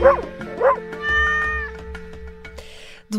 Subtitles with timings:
[0.00, 0.29] Woo!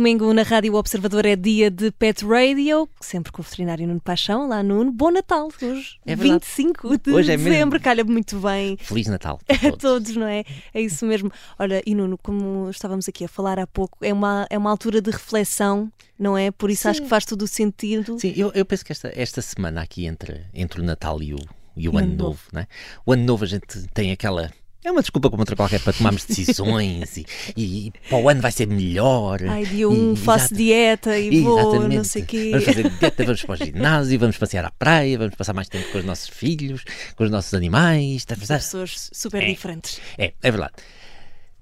[0.01, 4.47] Domingo na Rádio Observador é dia de Pet Radio, sempre com o veterinário Nuno Paixão.
[4.47, 4.91] Lá, Nuno.
[4.91, 6.43] Bom Natal hoje, É verdade.
[6.43, 7.79] 25 de Hoje é dezembro.
[7.79, 9.39] Calha muito bem Feliz Natal.
[9.48, 10.43] a todos, não é?
[10.73, 11.31] É isso mesmo.
[11.59, 15.03] Olha, e Nuno, como estávamos aqui a falar há pouco, é uma, é uma altura
[15.03, 16.49] de reflexão, não é?
[16.49, 17.04] Por isso acho Sim.
[17.04, 18.18] que faz todo o sentido.
[18.20, 21.40] Sim, eu, eu penso que esta, esta semana aqui entre, entre o Natal e o,
[21.77, 22.65] e o Ano Ano Novo, né?
[23.05, 24.52] o Ano Novo a gente tem aquela.
[24.84, 28.41] É uma desculpa como outra qualquer para tomarmos decisões e, e, e para o ano
[28.41, 29.40] vai ser melhor.
[29.44, 32.49] Ai, dia um, E- faço dieta e vou, não sei o quê.
[32.52, 35.91] Vamos fazer dieta, vamos para o ginásio, vamos passear à praia, vamos passar mais tempo
[35.91, 36.84] com os nossos filhos,
[37.16, 38.26] com os nossos animais.
[38.26, 38.55] Tá pensar?
[38.57, 39.48] Pessoas super É.
[39.48, 40.02] diferentes.
[40.17, 40.73] É, é verdade.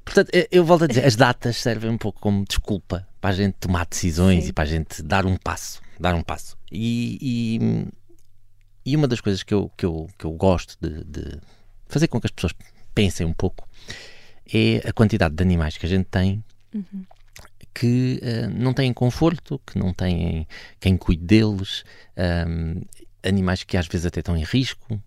[0.05, 3.33] Portanto, eh, eu volto a dizer, as datas servem um pouco como desculpa para a
[3.33, 4.49] gente tomar decisões Sim.
[4.49, 6.57] e para a gente dar um passo, dar um passo.
[6.71, 11.37] E, e, e uma das coisas que eu, que eu, que eu gosto de, de
[11.89, 12.53] fazer com que as pessoas
[12.99, 13.65] pensem um pouco
[14.53, 16.43] é a quantidade de animais que a gente tem
[17.73, 20.45] que eh, não têm conforto, que não têm
[20.79, 21.85] quem cuide deles,
[22.17, 22.81] ahm,
[23.23, 25.01] animais que às vezes até estão em risco,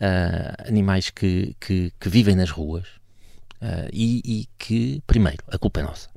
[0.00, 2.86] ah, animais que, que, que vivem nas ruas
[3.60, 6.13] ah, e, e que, primeiro, a culpa é nossa.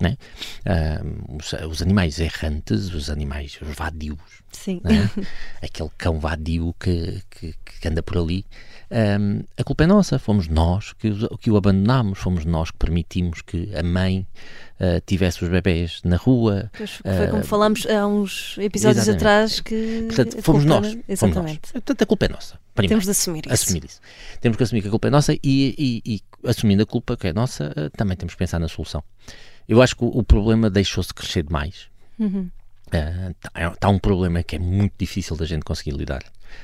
[0.00, 0.16] Né?
[0.64, 1.00] Ah,
[1.38, 4.18] os, os animais errantes, os animais os vadios,
[4.52, 4.80] Sim.
[4.84, 5.10] né?
[5.62, 8.44] aquele cão vadio que, que, que anda por ali,
[8.90, 13.42] ahm, a culpa é nossa, fomos nós que, que o abandonámos, fomos nós que permitimos
[13.42, 14.26] que a mãe
[14.80, 16.70] ah, tivesse os bebés na rua.
[16.76, 19.16] Pois foi como falámos há uns episódios exatamente.
[19.22, 20.02] atrás que.
[20.06, 20.86] Portanto, fomos nós.
[20.86, 21.04] Fomos nós.
[21.08, 21.72] Exatamente.
[21.72, 22.58] Portanto, a culpa é nossa.
[22.74, 22.90] Primeiro.
[22.90, 23.54] Temos de assumir isso.
[23.54, 24.00] assumir isso.
[24.40, 27.26] Temos que assumir que a culpa é nossa e, e- e assumindo a culpa que
[27.28, 29.02] é nossa, também temos que pensar na solução.
[29.68, 31.88] Eu acho que o, o problema deixou-se crescer demais.
[33.74, 36.22] Está um problema que é muito difícil da gente conseguir lidar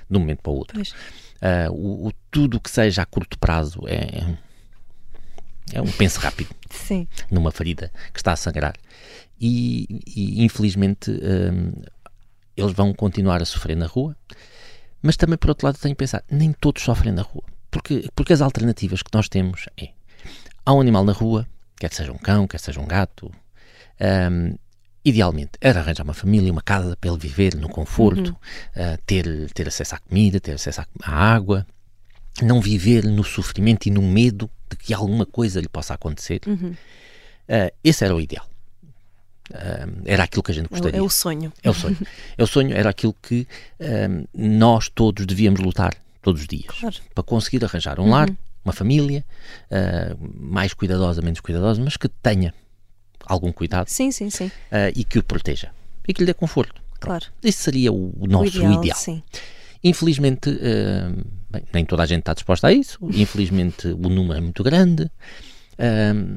[0.09, 0.81] de um momento para o outro.
[1.41, 4.37] Ah, o, o- tudo que seja a curto prazo é,
[5.73, 7.09] é um penso rápido Sim.
[7.31, 8.75] numa ferida que está a sangrar.
[9.41, 11.73] E, e, infelizmente hum,
[12.57, 14.17] eles vão continuar a sofrer na rua,
[15.03, 17.43] mas também por outro lado tenho que pensar, nem todos sofrem na rua.
[17.69, 19.89] Porque, porque as alternativas que nós temos é
[20.65, 21.49] há um animal na rua,
[21.89, 23.29] quer seja um cão, quer seja um gato,
[24.31, 24.57] hum,
[25.05, 28.37] idealmente era arranjar uma família, uma casa para ele viver no conforto,
[28.77, 31.67] ah, ter, ter acesso à comida, ter acesso à, água,
[32.41, 36.41] não viver no sofrimento e no medo de que alguma coisa lhe possa acontecer.
[37.49, 38.47] Ah, esse era o ideal.
[39.53, 40.99] Ah, era aquilo que a gente É, o- gostaria.
[40.99, 41.53] é o sonho.
[41.65, 41.99] É o sonho.
[42.39, 43.47] É o sonho, era aquilo que
[44.33, 46.97] nós todos devíamos lutar todos os dias Claro.
[47.13, 48.29] para conseguir arranjar um lar,
[48.65, 49.25] uma família,
[49.71, 52.55] ah, mais cuidadosa, menos cuidadosa, mas que tenha
[53.25, 54.51] algum cuidado Sim, sim, sim.
[54.71, 55.71] ah, e que o proteja
[56.07, 56.81] e que lhe dê conforto.
[57.01, 57.27] Claro.
[57.43, 58.97] Esse seria o, o nosso o ideal, ideal.
[58.97, 59.23] Sim.
[59.83, 61.11] Infelizmente, eh,
[61.51, 62.99] bem, nem toda a gente está disposta a isso.
[63.03, 65.11] Infelizmente, o número é muito grande.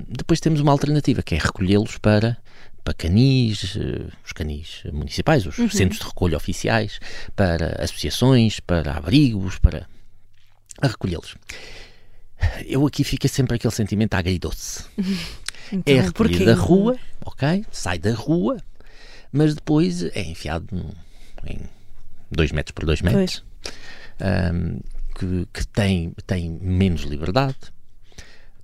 [0.08, 2.36] Depois temos uma alternativa, que é recolhê-los para,
[2.84, 3.78] para canis,
[4.26, 7.00] os canis municipais, os centros de recolha oficiais,
[7.36, 9.88] para associações, para abrigos, para
[10.82, 11.36] recolhê-los.
[12.66, 14.86] Eu aqui fica sempre aquele sentimento agridoce.
[15.72, 17.66] Então, É recolhido da rua, ok?
[17.72, 18.58] Sai da rua,
[19.32, 20.96] mas depois é enfiado
[21.44, 21.60] em
[22.32, 23.44] 2 metros por 2 metros,
[24.20, 24.78] ahm,
[25.18, 27.58] que, que tem, tem menos liberdade,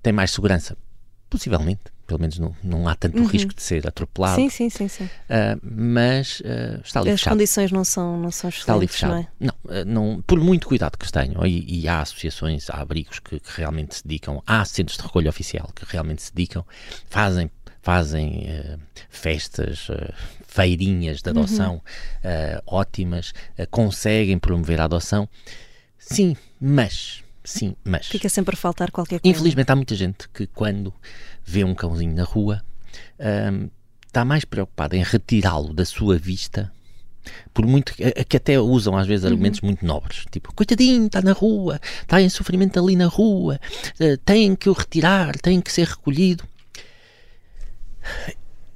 [0.00, 0.76] tem mais segurança,
[1.32, 1.80] possivelmente.
[2.06, 4.50] Pelo menos não, não há tanto risco de ser atropelado, Uhum.
[4.50, 5.10] Sim, sim, sim, sim.
[5.30, 7.34] ah, mas ah, está ali As fechado.
[7.34, 9.28] condições não são, não são Está ali excelentes, não fechado.
[9.40, 9.46] é?
[9.46, 13.40] Não, eh, não, por muito cuidado que tenham, e, e há associações, há abrigos que,
[13.40, 16.66] que realmente se dedicam, há centros de recolha oficial que realmente se dedicam,
[17.08, 17.50] fazem,
[17.80, 18.76] fazem eh,
[19.08, 20.12] festas, eh,
[20.46, 21.80] feirinhas de adoção
[22.22, 25.26] eh, ótimas, eh, conseguem promover a adoção.
[25.98, 28.06] Sim, mas, sim, mas.
[28.06, 29.36] Fica sempre a faltar qualquer coisa.
[29.36, 30.92] Infelizmente há muita gente que quando
[31.44, 32.62] vê um cãozinho na rua
[33.52, 33.68] hum,
[34.06, 36.70] está mais preocupada em retirá-lo da sua vista
[37.54, 41.32] por muito que, que até usam às vezes argumentos muito nobres, tipo, coitadinho, está na
[41.32, 43.60] rua, está em sofrimento ali na rua,
[44.00, 46.44] eh, tem que o retirar, tem que ser recolhido.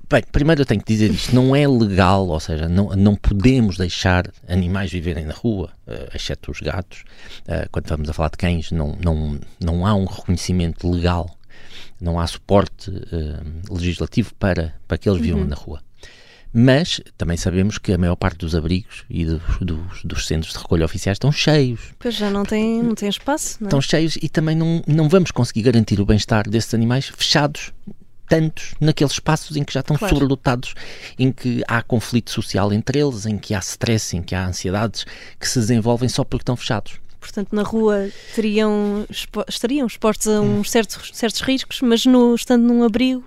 [0.09, 3.77] Bem, primeiro eu tenho que dizer isto, não é legal, ou seja, não, não podemos
[3.77, 7.03] deixar animais viverem na rua, eh, exceto os gatos.
[7.49, 11.37] Eh, quando estamos a falar de cães, não, não, não há um reconhecimento legal,
[12.01, 15.81] não há suporte eh, legislativo para, para que eles vivam na rua.
[16.53, 20.59] Mas também sabemos que a maior parte dos abrigos e dos, dos, dos centros de
[20.61, 21.81] recolha oficiais estão cheios.
[21.99, 23.69] Pois já não tem, não tem espaço, não é?
[23.69, 27.73] Estão cheios e também não, não vamos conseguir garantir o bem-estar desses animais fechados
[28.29, 30.15] tantos naqueles espaços em que já estão Claro.
[30.15, 30.75] sobrelotados,
[31.19, 35.05] em que há conflito social entre eles, em que há stress, em que há ansiedades
[35.39, 36.95] que se desenvolvem só porque estão fechados.
[37.19, 39.05] Portanto, na rua teriam,
[39.49, 40.61] estariam expostos a Hum.
[40.61, 43.25] uns certos, certos riscos, mas no, estando num abrigo,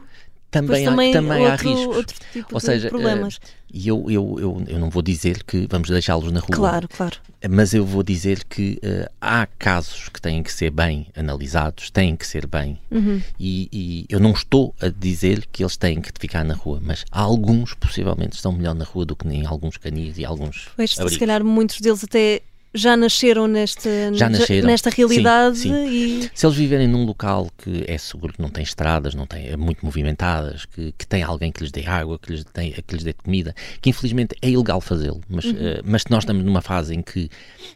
[0.52, 1.96] Também, depois há, também, também há outro, riscos.
[1.96, 3.40] outro tipo Ou seja, problemas.
[3.44, 6.50] eh, E eu, eu, eu, eu não vou dizer que vamos deixá-los na rua.
[6.52, 7.18] claro, claro.
[7.50, 12.16] Mas eu vou dizer que eh, há casos que têm que ser bem analisados, têm
[12.16, 12.80] que ser bem.
[12.92, 13.22] Uhum.
[13.40, 17.06] E, e eu não estou a dizer que eles têm que ficar na rua, mas
[17.12, 21.20] alguns possivelmente estão melhor na rua do que em alguns canis e alguns Pois, se
[21.20, 22.42] calhar muitos deles até
[22.74, 24.68] já nasceram nesta, Já nasceram.
[24.68, 26.20] nesta realidade Sim, sim.
[26.26, 29.48] e Se eles viverem num local que é seguro, que não tem estradas, não tem,
[29.48, 32.94] é muito movimentadas, que, que tem alguém que lhes dê água, que lhes, tem, que
[32.96, 35.56] lhes dê comida, que infelizmente é ilegal fazê-lo, mas, Uhum.
[35.60, 37.30] eh, mas nós estamos numa fase em que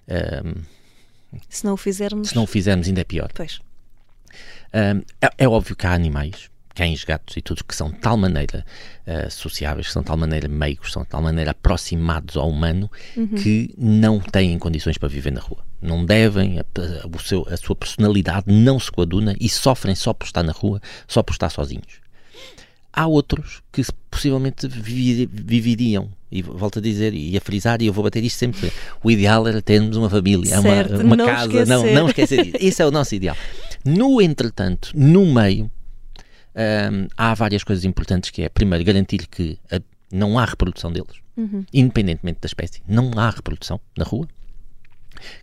[0.08, 0.44] eh,
[1.50, 3.30] se não o fizermos, se não o fizermos ainda é pior.
[3.34, 3.60] pois,
[4.76, 8.18] Um, é, é óbvio que há animais, cães, gatos e tudo, que são de tal
[8.18, 8.66] maneira
[9.08, 12.90] uh, sociáveis, que são de tal maneira meigos, são de tal maneira aproximados ao humano,
[13.42, 15.64] que não têm condições para viver na rua.
[15.82, 20.26] Não devem, a, a- seu- a sua personalidade não se coaduna e sofrem só por
[20.26, 22.02] estar na rua, só por estar sozinhos.
[22.96, 27.94] Há outros que possivelmente vivi- viveriam, e volto a dizer e a frisar, e eu
[27.94, 28.72] vou bater isto sempre:
[29.04, 31.94] o ideal era termos uma família, Certo, uma, uma não casa, não, esquecer.
[31.96, 32.58] não esquecer isso.
[32.60, 33.36] Esse é o nosso ideal.
[33.84, 35.70] No entretanto, no meio,
[36.56, 41.18] hum, há várias coisas importantes que é, primeiro, garantir que a- não há reprodução deles,
[41.74, 44.28] independentemente da espécie, não há reprodução na rua,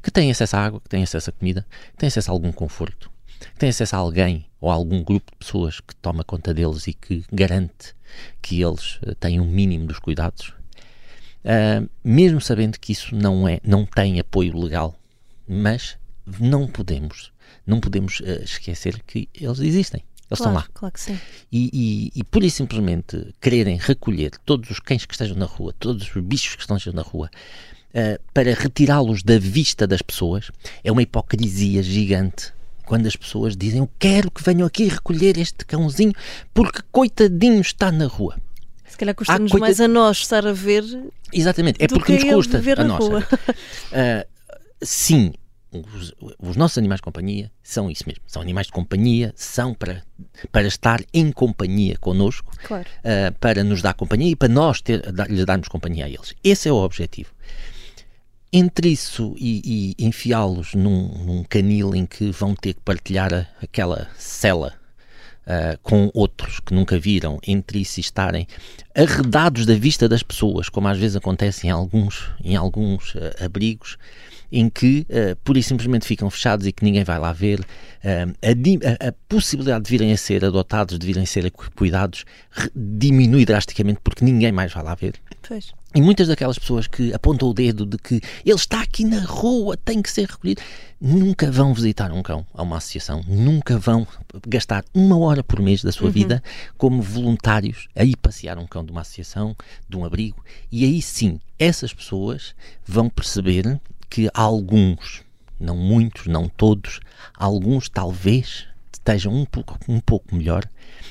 [0.03, 2.53] que têm acesso à água, que têm acesso à comida, que têm acesso a algum
[2.53, 3.11] conforto,
[3.41, 6.87] que têm acesso a alguém ou a algum grupo de pessoas que toma conta deles
[6.87, 7.95] e que garante
[8.43, 10.53] que eles eh, têm um mínimo dos cuidados,
[11.45, 14.95] Ah, mesmo sabendo que isso não é, não tem apoio legal,
[15.49, 15.97] mas
[16.39, 17.33] não podemos,
[17.67, 20.03] não podemos eh, esquecer que eles existem.
[20.31, 20.69] Eles claro, estão lá.
[20.73, 21.19] claro que sim.
[21.51, 21.71] E,
[22.15, 26.15] e, e pura e simplesmente quererem recolher todos os cães que estejam na rua, todos
[26.15, 27.29] os bichos que estejam na rua,
[27.93, 30.53] eh, para retirá-los da vista das pessoas,
[30.85, 32.53] é uma hipocrisia gigante.
[32.87, 36.13] Quando as pessoas dizem, eu quero que venham aqui recolher este cãozinho
[36.55, 38.37] porque coitadinho está na rua.
[38.87, 40.85] Se calhar custa-nos coita- mais a nós estar a ver
[41.33, 43.25] Exatamente, é porque que nos custa a na nós.
[43.93, 44.27] Ah,
[44.83, 45.33] sim,
[45.73, 48.23] os, os nossos animais de companhia são isso mesmo.
[48.27, 50.03] São animais de companhia, são para,
[50.51, 52.89] para estar em companhia connosco, Claro.
[53.05, 56.35] ah, para nos dar companhia e para nós ter, dar- lhes darmos companhia a eles.
[56.43, 57.31] Esse é o objetivo.
[58.53, 63.47] Entre isso e, e enfiá-los num, num canil em que vão ter que partilhar a-
[63.63, 64.75] aquela cela
[65.51, 68.47] ah, com outros que nunca viram, entre e estarem
[68.95, 73.97] arredados da vista das pessoas, como às vezes acontece em alguns, em alguns ah, abrigos,
[74.53, 77.61] em que ah, pura e simplesmente ficam fechados e que ninguém vai lá ver.
[78.03, 82.25] A, a- possibilidade de virem a ser adotados, de virem a ser cu- cuidados,
[82.75, 85.15] diminui drasticamente porque ninguém mais vai lá ver.
[85.47, 85.73] Pois.
[85.93, 89.77] E muitas daquelas pessoas que apontam o dedo de que ele está aqui na rua,
[89.77, 90.63] tem que ser recolhido,
[91.01, 94.07] nunca vão visitar um cão a uma associação, nunca vão
[94.47, 96.41] gastar uma hora por mês da sua vida
[96.79, 99.57] como voluntários a ir passear um cão de uma associação,
[99.89, 100.45] de um abrigo.
[100.71, 102.55] E aí sim, essas pessoas
[102.87, 105.25] vão perceber que alguns,
[105.59, 107.01] não muitos, não todos,
[107.35, 110.65] alguns talvez estejam um pouco, um pouco melhor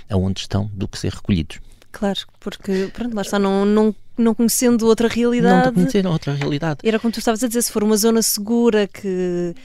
[0.10, 1.60] aonde estão do que ser recolhidos.
[1.92, 5.72] Claro, porque pronto, lá está, não, não, não conhecendo outra Não realidade.
[5.74, 6.80] conheceram outra realidade.
[6.84, 9.56] Era como tu estavas a dizer, se for uma zona segura que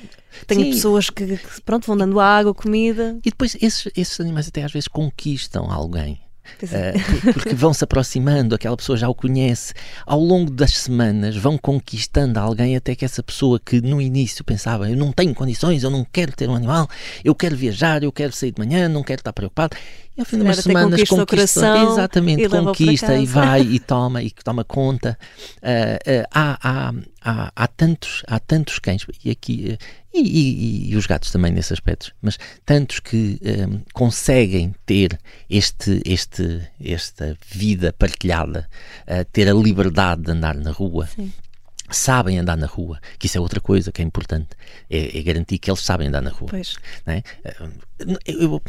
[0.46, 0.70] tenha Sim.
[0.70, 3.16] pessoas que, que, pronto, vão dando água, comida.
[3.24, 6.18] E depois esses, esses animais até às vezes conquistam alguém.
[6.72, 6.92] É.
[7.24, 9.72] Por- porque vão se aproximando, aquela pessoa já o conhece.
[10.06, 14.90] Ao longo das semanas vão conquistando alguém até que essa pessoa que no início pensava
[14.90, 16.86] eu não tenho condições, eu não quero ter um animal,
[17.24, 19.74] eu quero viajar, eu quero sair de manhã, não quero estar preocupado.
[20.16, 23.80] E ao fim de umas semanas conquista conquista, coração exatamente, e conquista e vai e
[23.80, 25.18] toma e toma conta.
[25.60, 29.76] Eh, eh, há, há, há, há tantos, há tantos cães e aqui
[30.14, 35.18] e, e- e os gatos também nesse aspecto, mas tantos que eh, conseguem ter
[35.50, 38.68] este, este, esta vida partilhada,
[39.08, 41.08] eh, ter a liberdade de andar na rua.
[41.08, 41.32] Sim.
[41.90, 44.50] Sabem andar na rua, que isso é outra coisa que é importante,
[44.88, 46.48] é, é garantir que eles sabem andar na rua.
[46.48, 46.76] Pois.
[47.06, 47.22] é?
[47.44, 47.56] Eh,
[48.26, 48.62] Eu, eu-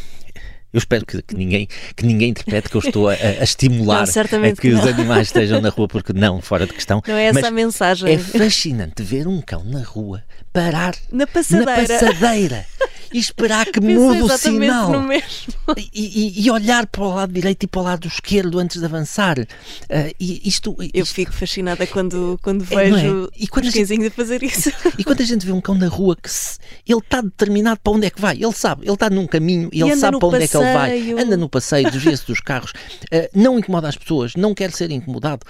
[0.76, 4.22] eu espero que, que ninguém, que ninguém interprete que eu estou a, a estimular Não,
[4.22, 7.02] a que, que os animais estejam na rua, porque não, fora de questão.
[7.08, 8.14] Não é essa Mas a mensagem.
[8.14, 12.66] é fascinante ver um cão na rua parar Na na passadeira.
[13.16, 14.92] e esperar que mude o sinal.
[15.78, 18.86] E, e- e olhar para o lado direito e para o lado esquerdo antes de
[18.86, 19.38] avançar.
[19.90, 23.02] Ah, e isto, Eu isto- fico fascinada quando, quando É, não é?
[23.02, 24.70] vejo E quando a os cãezinhos a fazer isso.
[25.00, 27.94] E quando a gente vê um cão na rua que se- ele está determinado para
[27.94, 30.44] onde é que vai, ele sabe, ele está num caminho e ele sabe para onde
[30.44, 31.20] é que ele vai, passeio.
[31.20, 32.74] anda no passeio, desvia-se dos carros,
[33.12, 35.46] eh, não incomoda as pessoas, não quer ser incomodado.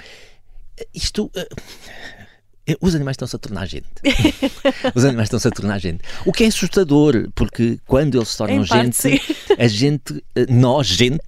[0.78, 1.32] Eh, Isto.
[2.68, 3.88] Eh, os animais estão-se a tornar gente.
[4.94, 6.02] Os animais estão-se a tornar gente.
[6.26, 10.46] O que é assustador, porque quando eles se tornam Em parte, gente, a gente, eh,
[10.50, 11.20] nós, gente,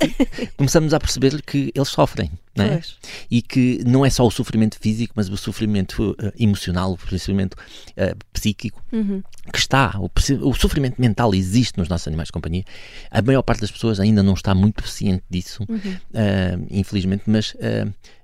[0.58, 2.32] começamos a perceber que eles sofrem.
[2.60, 2.82] É?
[3.29, 7.56] E que não é só o sofrimento físico, mas o sofrimento eh, emocional, o sofrimento
[7.96, 9.22] eh, psíquico Uhum.
[9.53, 9.94] que está.
[10.00, 10.10] O,
[10.41, 12.63] o sofrimento mental existe nos nossos animais de companhia.
[13.12, 15.67] A maior parte das pessoas ainda não está muito ciente disso,
[16.15, 17.56] eh, infelizmente, mas,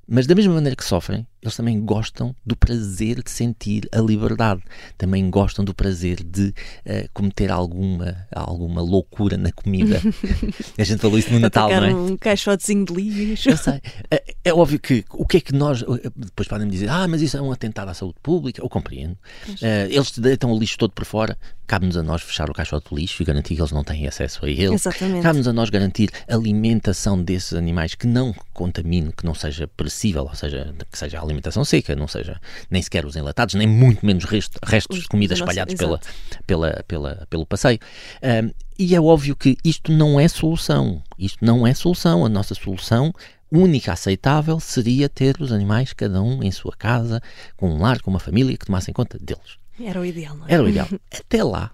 [0.08, 4.62] mas da mesma maneira que sofrem, eles também gostam do prazer de sentir a liberdade.
[4.98, 6.54] Também gostam do prazer de
[6.86, 10.02] eh, cometer alguma, alguma loucura na comida.
[10.80, 11.94] a gente falou isso no Natal, não é?
[11.94, 13.50] um caixotezinho de lixo.
[13.50, 13.82] Eu sei.
[14.10, 15.84] É, é óbvio que o que é que nós.
[16.16, 18.62] Depois podem dizer, ah, mas isso é um atentado à saúde pública.
[18.62, 19.18] Eu compreendo.
[19.62, 21.38] Eh, eles deitam o lixo todo por fora.
[21.68, 24.46] Cabe-nos a nós fechar o caixote de lixo e garantir que eles não têm acesso
[24.46, 24.74] a ele.
[24.74, 25.24] Exatamente.
[25.24, 30.36] Cabe-nos a nós garantir alimentação desses animais que não contamine, que não seja perecível, ou
[30.36, 31.33] seja, que seja alimentação
[31.66, 35.34] seca, não seja nem sequer os enlatados, nem muito menos resto- restos Os de comida
[35.34, 36.00] da nossa- espalhados pela,
[36.46, 37.80] pela, pela, pelo passeio.
[38.22, 41.02] Ahm, e é óbvio que isto não é solução.
[41.18, 42.26] Isto não é solução.
[42.26, 43.14] A nossa solução
[43.52, 47.22] única aceitável seria ter os animais, cada um em sua casa,
[47.56, 49.58] com um lar, com uma família que tomassem conta deles.
[49.80, 50.54] Era o ideal, não é?
[50.54, 50.88] Era o ideal.
[51.12, 51.72] Até lá,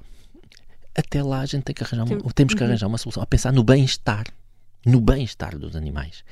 [0.96, 3.54] até lá a gente tem que arranjar uma, temos que arranjar uma solução, a pensar
[3.54, 4.26] no bem-estar.
[4.86, 6.24] No bem-estar dos animais.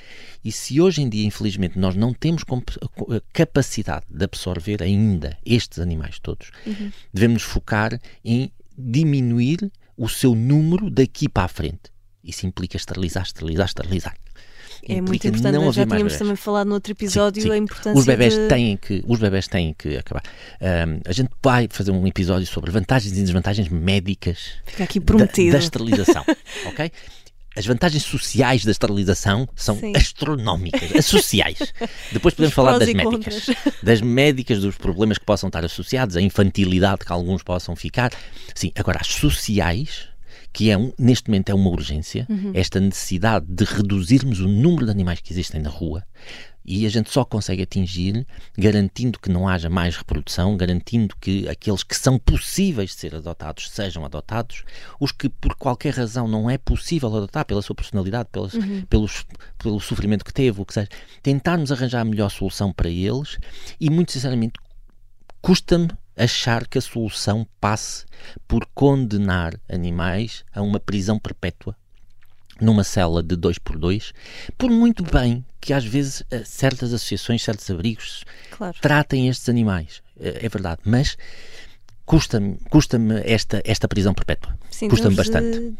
[0.43, 2.43] E se hoje em dia, infelizmente, nós não temos
[3.33, 6.51] capacidade de absorver ainda estes animais todos,
[7.13, 11.91] devemos nos focar em diminuir o seu número daqui para a frente.
[12.23, 14.15] Isso implica esterilizar, esterilizar, esterilizar.
[14.87, 15.53] É muito importante.
[15.53, 17.53] não nós já tínhamos também falado no outro episódio Sim, sim.
[17.53, 18.47] a importância Os bebés de...
[18.47, 20.21] têm que, os bebés têm que acabar.
[20.61, 25.05] Ahm, a gente vai fazer um episódio sobre vantagens e desvantagens médicas Fica aqui da,
[25.05, 25.51] prometido.
[25.51, 26.23] da esterilização,
[26.67, 26.91] ok?
[27.57, 29.91] As vantagens sociais da esterilização são Sim.
[29.95, 31.57] astronómicas, as sociais.
[32.11, 33.47] Depois podemos Os falar das médicas.
[33.81, 38.11] Das médicas, dos problemas que possam estar associados, a infantilidade que alguns possam ficar.
[38.53, 40.07] Sim, agora as sociais,
[40.53, 42.51] que é um, neste momento é uma urgência, Uhum.
[42.53, 46.03] esta necessidade de reduzirmos o número de animais que existem na rua.
[46.69, 48.27] E a gente só consegue atingir
[48.57, 53.69] garantindo que não haja mais reprodução, garantindo que aqueles que são possíveis de ser adotados
[53.69, 54.63] sejam adotados,
[54.99, 58.53] os que por qualquer razão não é possível adotar pela sua personalidade, pelos,
[58.89, 59.25] pelos,
[59.57, 60.89] pelo sofrimento que teve, o que seja,
[61.23, 63.37] tentarmos arranjar a melhor solução para eles
[63.79, 64.59] e, muito sinceramente,
[65.41, 65.87] custa-me
[66.17, 68.05] achar que a solução passe
[68.47, 71.75] por condenar animais a uma prisão perpétua
[72.59, 74.11] numa cela de dois por dois,
[74.57, 78.75] por muito bem que às vezes eh, certas associações, certos abrigos Claro.
[78.81, 80.01] tratem estes animais.
[80.19, 81.15] Eh, É verdade, mas
[82.07, 84.57] custa-me custa esta, esta prisão perpétua.
[84.89, 85.59] Custa-me bastante.
[85.59, 85.73] de-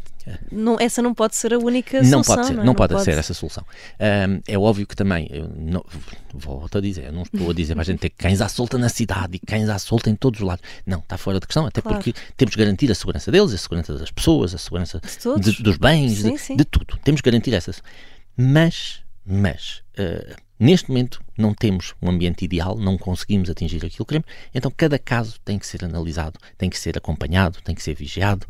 [0.52, 2.34] Não, essa não pode ser a única Não solução.
[2.36, 2.66] pode ser, não, é?
[2.66, 3.64] não pode ser essa solução.
[3.98, 5.82] Ahm, é óbvio que também, não,
[6.34, 8.76] volto a dizer, eu não estou a dizer para a gente ter cães à solta
[8.76, 10.62] na cidade e cães à solta em todos os lados.
[10.86, 11.96] Não, está fora de questão, até Claro.
[11.96, 15.62] porque temos que garantir a segurança deles, a segurança das pessoas, a segurança De de-
[15.62, 16.56] dos bens, Sim, de, sim.
[16.56, 16.98] de tudo.
[17.02, 17.82] Temos que garantir essas.
[18.36, 24.14] Mas, mas, ah, neste momento não temos um ambiente ideal, não conseguimos atingir aquilo que
[24.14, 27.94] queremos, então cada caso tem que ser analisado, tem que ser acompanhado, tem que ser
[27.94, 28.46] vigiado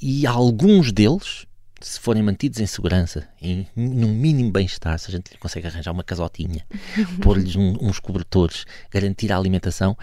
[0.00, 1.46] e alguns deles,
[1.80, 5.92] se forem mantidos em segurança, em num mínimo bem-estar, se a gente lhe consegue arranjar
[5.92, 6.64] uma casotinha,
[7.22, 9.96] pôr-lhes um- uns cobertores, garantir a alimentação,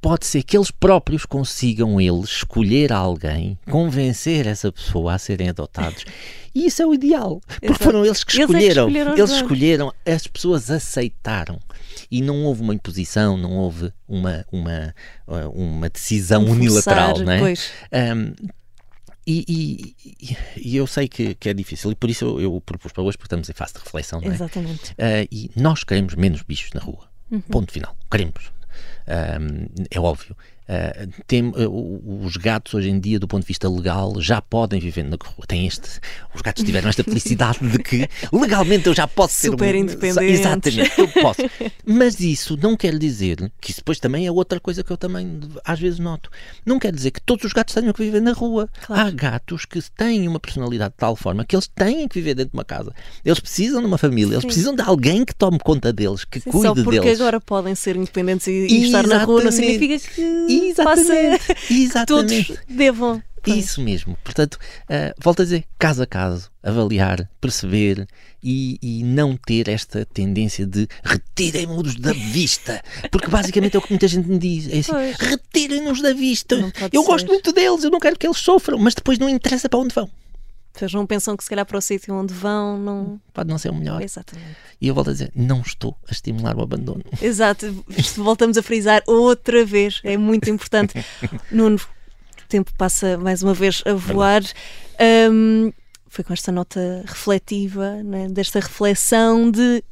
[0.00, 6.04] pode ser que eles próprios consigam eles escolher alguém, convencer essa pessoa a serem adotados.
[6.54, 7.84] E isso é o ideal, porque Exato.
[7.84, 8.86] foram eles que Eles é que escolheram.
[8.88, 11.58] escolheram Eles escolheram, as pessoas aceitaram.
[12.10, 14.94] E não houve uma imposição, não houve uma, uma,
[15.26, 17.38] uh, uma decisão Um unilateral, forçar, não é?
[17.40, 17.70] pois.
[17.92, 18.32] Um,
[19.26, 22.92] e, e- e- eu sei que, que é difícil, e por isso eu, eu propus
[22.92, 24.34] para hoje, porque estamos em fase de reflexão, não é?
[24.34, 24.92] Exatamente.
[24.92, 27.08] Uh, e nós queremos menos bichos na rua.
[27.50, 27.96] Ponto final.
[28.08, 28.52] Queremos.
[29.08, 30.36] Um, é óbvio.
[30.68, 34.80] Uh, tem, uh, os gatos hoje em dia, do ponto de vista legal, já podem
[34.80, 35.46] viver na rua.
[35.46, 36.00] Tem este,
[36.34, 40.40] os gatos tiveram esta felicidade de que legalmente eu já posso ser Super um, independentes.
[40.40, 41.42] Exatamente, eu posso.
[41.86, 45.38] Mas isso não quer dizer que isso depois também é outra coisa que eu também
[45.64, 46.30] às vezes noto.
[46.64, 48.68] Não quer dizer que todos os gatos tenham que viver na rua.
[48.84, 49.06] Claro.
[49.06, 52.50] Há gatos que têm uma personalidade de tal forma que eles têm que viver dentro
[52.50, 52.92] de uma casa.
[53.24, 54.48] Eles precisam de uma família, eles Sim.
[54.48, 57.20] precisam de alguém que tome conta deles, que Sim, cuide só porque deles.
[57.20, 60.20] agora podem ser independentes e, e estar na rua não significa que
[60.68, 62.44] Exatamente, passa- exatamente.
[62.46, 63.58] todos devam Pois.
[63.64, 64.18] Isso mesmo.
[64.24, 68.08] Portanto, uh, volto a dizer, caso a caso, avaliar, perceber
[68.42, 72.82] e, e não ter esta tendência de retirem-nos da vista.
[73.12, 74.66] Porque basicamente é o que muita gente me diz.
[74.68, 76.56] É assim, retirem-nos da vista.
[76.92, 77.06] Eu ser.
[77.06, 79.94] gosto muito deles, eu não quero que eles sofram, mas depois não interessa para onde
[79.94, 80.10] vão.
[80.76, 83.20] Vocês não pensam que se calhar para o sítio onde vão, não.
[83.32, 84.02] Pode não ser o melhor.
[84.02, 84.56] Exatamente.
[84.80, 87.02] E eu volto a dizer, não estou a estimular o abandono.
[87.20, 90.94] Exato, isto voltamos a frisar outra vez, é muito importante.
[91.50, 94.42] Nuno, o tempo passa mais uma vez a voar.
[95.30, 95.72] Hum,
[96.08, 99.82] foi com esta nota refletiva, né, desta reflexão de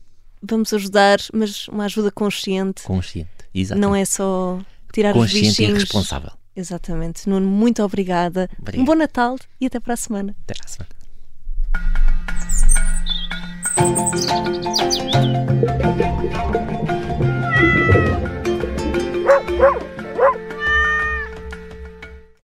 [0.42, 3.30] vamos ajudar, mas uma ajuda consciente, Consciente.
[3.54, 3.82] Exatamente.
[3.82, 4.60] não é só
[4.92, 6.30] tirar os Consciente e responsável.
[6.56, 7.28] Exatamente.
[7.28, 8.48] Nuno, muito obrigada.
[8.58, 8.82] Obrigado.
[8.82, 10.36] Um bom Natal e até para a semana.
[10.44, 10.94] Até à semana.
[20.16, 20.53] Woo!